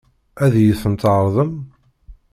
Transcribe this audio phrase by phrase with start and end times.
[0.43, 1.53] Ad iyi-ten-tɛeṛḍem?